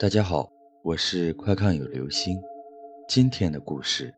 [0.00, 0.48] 大家好，
[0.84, 2.40] 我是快看有流星。
[3.08, 4.14] 今天的故事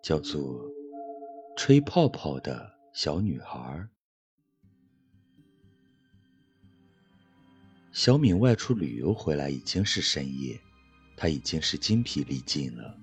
[0.00, 0.40] 叫做
[1.56, 3.58] 《吹泡泡的小女孩》。
[7.92, 10.56] 小敏外出旅游回来已经是深夜，
[11.16, 12.96] 她已经是筋疲力尽了。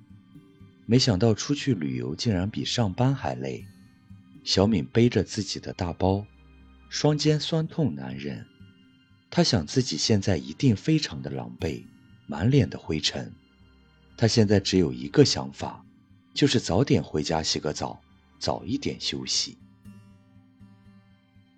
[0.86, 3.66] 没想到出去旅游竟然比上班还累。
[4.46, 6.26] 小敏背着自己的大包，
[6.88, 8.46] 双肩酸痛难忍。
[9.30, 11.84] 她想自己现在一定非常的狼狈。
[12.32, 13.30] 满脸的灰尘，
[14.16, 15.84] 他现在只有一个想法，
[16.34, 18.02] 就是早点回家洗个澡，
[18.40, 19.58] 早一点休息。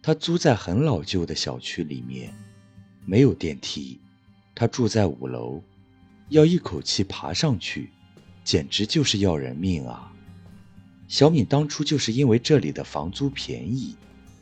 [0.01, 2.33] 他租在很老旧的小区里面，
[3.05, 3.99] 没有电梯，
[4.55, 5.61] 他住在五楼，
[6.29, 7.91] 要一口气爬上去，
[8.43, 10.11] 简直就是要人命啊！
[11.07, 13.95] 小敏当初就是因为这里的房租便宜，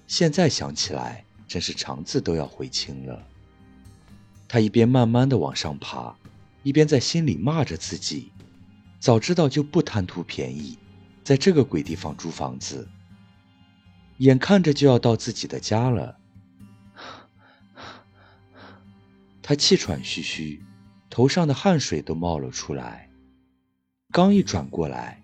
[0.07, 3.27] 现在想起来真是肠子都要悔青了。
[4.47, 6.15] 他一边慢慢的往上爬。
[6.63, 8.31] 一边在心里骂着自己，
[8.99, 10.77] 早知道就不贪图便宜，
[11.23, 12.87] 在这个鬼地方租房子。
[14.17, 16.19] 眼看着就要到自己的家了，
[19.41, 20.63] 他气喘吁吁，
[21.09, 23.09] 头上的汗水都冒了出来。
[24.11, 25.23] 刚一转过来，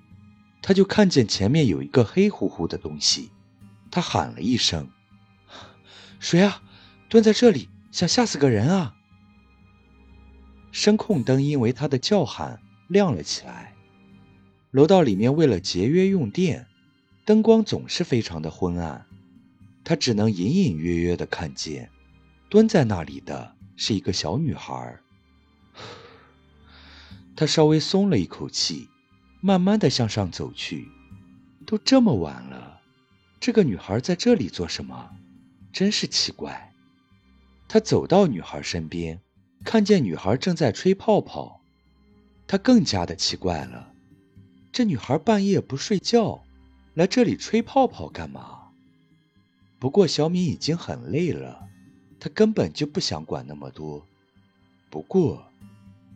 [0.64, 3.30] 他就看见前面有一个黑乎乎的东西，
[3.92, 4.90] 他喊了一声
[6.20, 6.64] ：“谁啊？
[7.08, 8.96] 蹲在这里，想吓死个人啊！”
[10.78, 13.74] 声控灯因为他的叫喊亮了起来。
[14.70, 16.68] 楼道里面为了节约用电，
[17.26, 19.08] 灯光总是非常的昏暗，
[19.84, 21.90] 他只能隐隐约约的看见，
[22.48, 25.00] 蹲在那里的是一个小女孩。
[27.36, 28.88] 他稍微松了一口气，
[29.42, 30.88] 慢慢的向上走去。
[31.66, 32.82] 都这么晚了，
[33.40, 35.10] 这个女孩在这里做什么？
[35.74, 36.72] 真是奇怪。
[37.68, 39.20] 他走到女孩身边。
[39.64, 41.62] 看见女孩正在吹泡泡，
[42.48, 43.92] 他更加的奇怪了。
[44.72, 46.44] 这女孩半夜不睡觉，
[46.94, 48.70] 来这里吹泡泡干嘛？
[49.80, 51.68] 不过小敏已经很累了，
[52.20, 54.06] 她根本就不想管那么多。
[54.90, 55.46] 不过，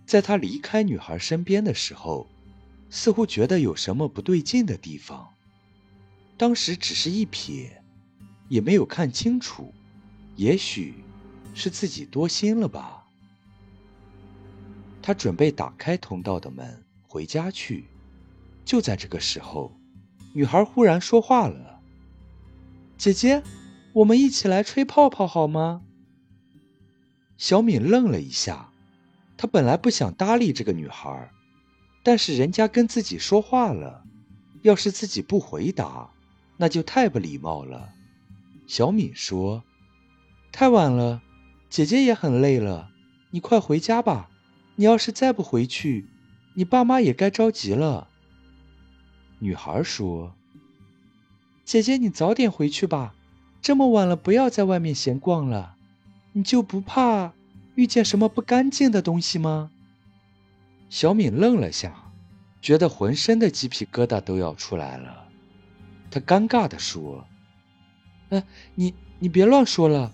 [0.06, 2.28] 在他离开女孩身边的时候，
[2.90, 5.28] 似乎觉得有什么不对劲的地方。
[6.38, 7.70] 当时只是一瞥，
[8.50, 9.74] 也没有看清楚，
[10.36, 10.96] 也许
[11.54, 13.01] 是自己多心了吧。
[15.02, 17.86] 他准备打开通道的门回家去，
[18.64, 19.76] 就在这个时候，
[20.34, 21.82] 女孩忽然说话了
[22.98, 23.44] ：“姐姐，
[23.94, 25.82] 我们一起来吹泡泡好吗？”
[27.38, 28.70] 小敏愣了一下，
[29.36, 31.30] 她本来不想搭理这个女孩，
[32.04, 34.04] 但是人家跟自己说话了，
[34.62, 36.12] 要是自己不回答，
[36.58, 37.90] 那就太不礼貌了。
[38.68, 39.64] 小敏说
[40.54, 41.22] ：“太晚了，
[41.70, 42.92] 姐姐也很累了，
[43.32, 44.30] 你快回家吧。”
[44.82, 46.08] 你要是再不回去，
[46.56, 48.08] 你爸妈也该着急了。
[49.38, 50.34] 女孩说
[51.64, 53.14] ：“姐姐，你早点回去吧，
[53.62, 55.76] 这么晚了，不要在外面闲逛了。
[56.34, 57.34] 你就不怕
[57.76, 59.70] 遇见什么不干净的东西吗？”
[60.90, 62.12] 小敏愣了下，
[62.60, 65.28] 觉得浑身的鸡皮疙瘩都要出来了。
[66.10, 67.28] 她尴尬地说
[68.30, 68.44] ：“哎，
[68.74, 70.12] 你你别乱说了，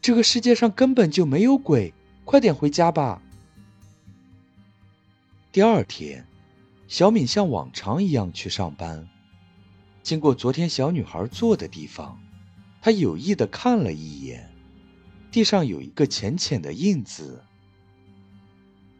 [0.00, 1.92] 这个世界上根本就没有鬼，
[2.24, 3.20] 快点回家吧。”
[5.50, 6.26] 第二天，
[6.88, 9.08] 小敏像往常一样去上班。
[10.02, 12.20] 经过昨天小女孩坐的地方，
[12.82, 14.50] 她有意的看了一眼，
[15.30, 17.42] 地上有一个浅浅的印子。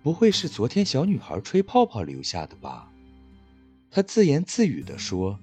[0.02, 2.90] 不会是昨天小女孩吹泡泡留下的吧？
[3.90, 5.38] 她自言自语的说：“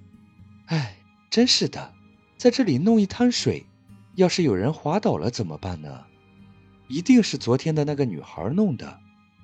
[0.66, 0.98] 哎，
[1.30, 1.94] 真是的，
[2.36, 3.64] 在这里弄一滩水，
[4.16, 6.04] 要是有人滑倒了怎么办呢？
[6.88, 9.00] 一定是昨天的那个女孩弄的，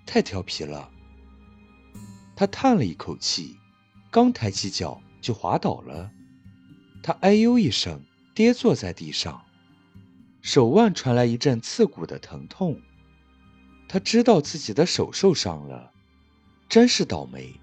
[0.08, 0.90] 太调皮了。”
[2.42, 3.56] 他叹了一口气，
[4.10, 6.10] 刚抬起脚就滑倒了。
[7.04, 8.02] 他哎呦一声，
[8.34, 9.44] 跌坐在地上，
[10.42, 12.82] 手腕传来一阵刺骨的疼痛。
[13.88, 15.92] 他知道自己的手受伤了，
[16.68, 17.54] 真是倒霉！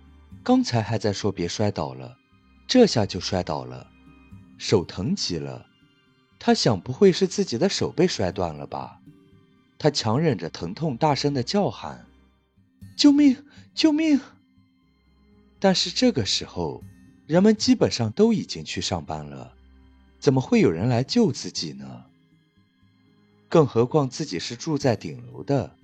[0.45, 2.17] 刚才还在说别摔倒了，
[2.69, 3.91] 这下就摔倒了，
[4.59, 5.67] 手疼极了。
[6.39, 9.01] 他想，不会是自己的手被摔断了吧？
[9.77, 12.07] 他强忍着疼痛，大声的叫喊
[12.97, 13.45] ：“救命！
[13.75, 14.21] 救命！”
[15.61, 16.83] 但是这个时候，
[17.27, 19.55] 人们基本上都已经去上班了，
[20.19, 22.05] 怎么会有人来救自己呢？
[23.49, 25.75] 更何况自己是住在顶楼的，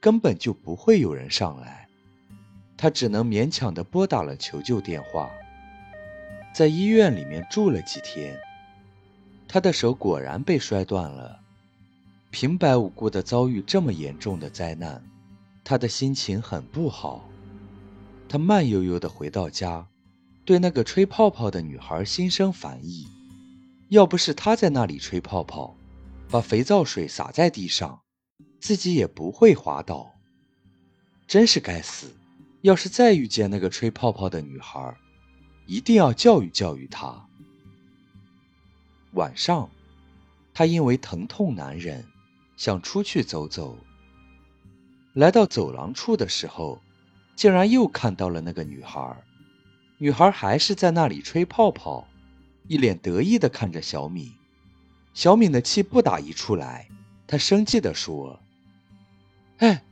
[0.00, 1.86] 根本就不会有人上来。
[2.76, 5.30] 他只能勉强的拨打了求救电话，
[6.54, 8.38] 在医院里面住了几天，
[9.46, 11.40] 他的手果然被摔断了。
[12.30, 15.02] 平白无故的遭遇这么严重的灾难，
[15.64, 17.26] 他的心情很不好。
[18.28, 19.86] 他慢悠悠地回到家，
[20.44, 23.06] 对那个吹泡泡的女孩心生烦意。
[23.88, 25.76] 要不是他在那里吹泡泡，
[26.28, 28.00] 把肥皂水洒在地上，
[28.60, 30.12] 自己也不会滑倒。
[31.28, 32.12] 真是该死！
[32.62, 34.96] 要是再遇见那个吹泡泡的女孩，
[35.66, 37.28] 一定要教育教育她。
[39.12, 39.70] 晚上，
[40.52, 42.04] 他因为疼痛难忍，
[42.56, 43.78] 想出去走走。
[45.12, 46.80] 来到走廊处的时候，
[47.36, 49.16] 竟然又看到了那个女孩。
[49.98, 52.08] 女孩还是在那里吹泡泡，
[52.66, 54.32] 一脸得意地看着小敏。
[55.14, 56.88] 小敏的气不打一处来，
[57.26, 58.40] 她生气地说
[59.58, 59.84] ：“哎，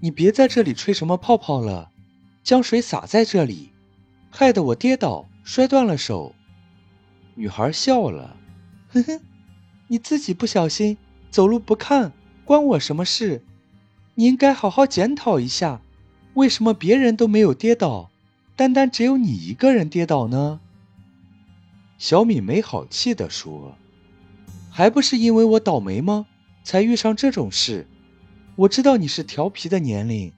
[0.00, 1.90] 你别在这里吹什么泡泡了，
[2.42, 3.70] 将水洒在这里，
[4.30, 6.34] 害得我跌倒摔断了手。”
[7.36, 8.36] 女孩笑了。
[8.90, 9.20] 哼哼，
[9.88, 10.96] 你自己不小心
[11.30, 12.12] 走路不看，
[12.44, 13.42] 关我什么事？
[14.14, 15.80] 你应该好好检讨一下，
[16.34, 18.10] 为什么别人都没有跌倒，
[18.56, 20.60] 单单只有你一个人跌倒呢？
[21.96, 23.76] 小米没好气地说
[24.70, 26.26] ：“还不是因为我倒霉吗？
[26.64, 27.86] 才遇上这种事。
[28.56, 30.32] 我知道你是调皮的年龄，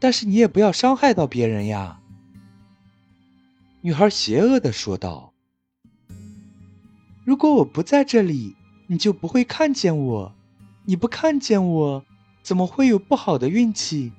[0.00, 2.00] 但是你也不要伤害到别人呀。”
[3.82, 5.32] 女孩邪恶地说道。
[7.24, 8.56] 如果我不在这里，
[8.88, 10.34] 你就不会看见我。
[10.86, 12.04] 你不看见我，
[12.42, 14.12] 怎么会有不好的运气？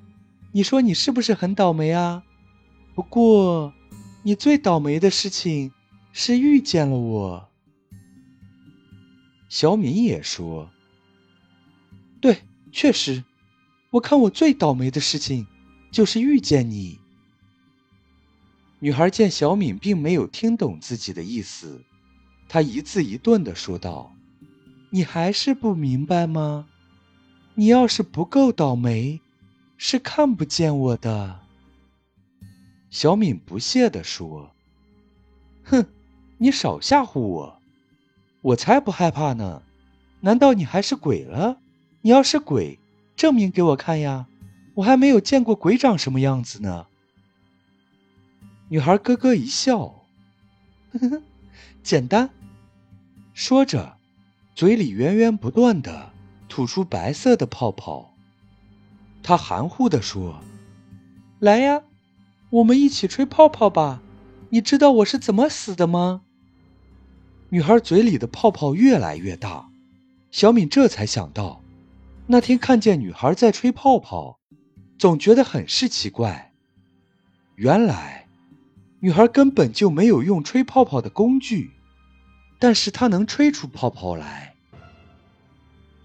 [0.52, 2.24] 你说你是不是很倒霉啊？
[2.94, 3.72] 不过，
[4.22, 5.72] 你最倒霉的事情
[6.12, 7.48] 是遇见了我。
[9.48, 10.70] 小敏也说
[12.20, 12.42] ：“对，
[12.72, 13.24] 确实，
[13.90, 15.46] 我看我最倒霉的事情
[15.92, 16.98] 就是遇见你。”
[18.80, 21.82] 女孩见小敏并没有听懂自己的意思。
[22.48, 24.12] 她一字一顿的说道
[24.90, 26.66] ：“你还是不明白吗？
[27.54, 29.20] 你要是不够倒霉，
[29.78, 31.40] 是看不见我的。”
[32.90, 34.50] 小敏不屑地说
[35.64, 35.86] ：“哼，
[36.38, 37.62] 你少吓唬我，
[38.42, 39.62] 我才不害怕呢！
[40.20, 41.60] 难道你还是鬼了？
[42.00, 42.78] 你要是鬼，
[43.14, 44.26] 证明给我看呀！
[44.74, 46.86] 我还没有见过鬼长什么样子呢。”
[48.70, 50.04] 女孩咯咯一笑
[50.92, 51.22] ：“呵呵，
[51.82, 52.30] 简单。”
[53.32, 53.96] 说着，
[54.54, 56.12] 嘴里源源不断的
[56.48, 58.14] 吐出白色的泡泡。
[59.28, 60.40] 他含糊的说
[61.38, 61.82] ：“来呀，
[62.48, 64.00] 我们一起吹泡泡吧。
[64.48, 66.22] 你知道我是怎么死的吗？”
[67.50, 69.68] 女孩嘴里的泡泡越来越大，
[70.30, 71.62] 小敏这才想到，
[72.28, 74.38] 那天看见女孩在吹泡泡，
[74.98, 76.54] 总觉得很是奇怪。
[77.56, 78.26] 原来，
[79.00, 81.72] 女孩根本就没有用吹泡泡的工具。
[82.58, 84.54] 但是她能吹出泡泡来。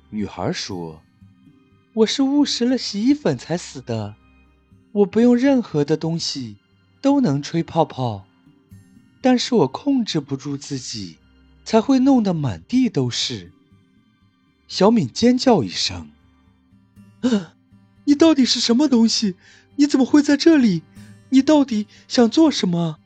[0.09, 1.01] 女孩说
[1.95, 4.15] ：“我是误食了洗衣粉才死的，
[4.93, 6.57] 我不用任何的东西
[7.01, 8.25] 都能吹泡泡，
[9.21, 11.17] 但是我控制不住自己，
[11.63, 13.51] 才会弄得满地都是。”
[14.67, 16.09] 小敏尖叫一声
[17.21, 17.53] ：“啊！
[18.05, 19.35] 你到底是什么东西？
[19.75, 20.81] 你怎么会在这里？
[21.29, 22.97] 你到底想做什么？”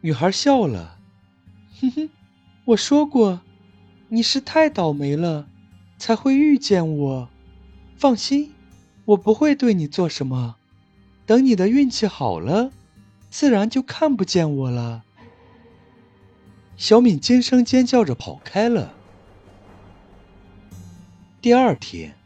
[0.00, 0.98] 女孩笑了，
[1.82, 2.08] 哼哼。
[2.64, 3.42] 我说过，
[4.08, 5.46] 你是太倒霉了，
[5.98, 7.28] 才会遇见我。
[7.98, 8.54] 放心，
[9.06, 10.54] 我不会对你做什么。
[11.26, 12.70] 等你的运气好了，
[13.28, 15.04] 自然就看不见我了。
[16.76, 18.94] 小敏尖声尖叫着跑开了。
[21.40, 22.16] 第二天，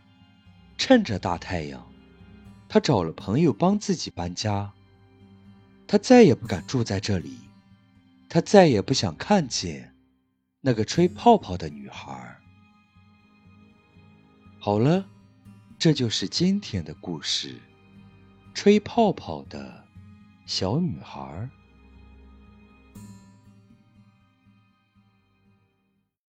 [0.76, 1.86] 趁着大太阳，
[2.68, 4.70] 他找了朋友帮自己搬家。
[5.86, 7.38] 他再也不敢住在这里，
[8.28, 9.94] 他再也不想看见。
[10.60, 12.36] 那个吹泡泡的女孩。
[14.60, 15.06] 好了，
[15.82, 17.60] 这就是今天的故事，
[18.54, 19.84] 吹泡泡的
[20.46, 21.50] 小女孩。